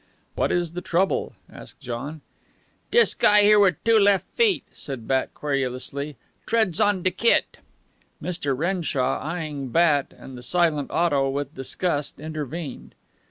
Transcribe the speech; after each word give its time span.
"What 0.33 0.51
is 0.51 0.73
the 0.73 0.81
trouble?" 0.81 1.33
asked 1.47 1.79
John. 1.79 2.21
"Dis 2.89 3.13
guy 3.13 3.43
here 3.43 3.59
wit' 3.59 3.85
two 3.85 3.99
left 3.99 4.25
feet," 4.29 4.63
said 4.71 5.07
Bat 5.07 5.31
querulously, 5.35 6.15
"treads 6.47 6.81
on 6.81 7.03
de 7.03 7.11
kit." 7.11 7.57
Mr. 8.19 8.57
Renshaw, 8.57 9.21
eying 9.35 9.67
Bat 9.67 10.11
and 10.17 10.35
the 10.35 10.41
silent 10.41 10.89
Otto 10.89 11.29
with 11.29 11.53
disgust, 11.53 12.19
intervened. 12.19 12.95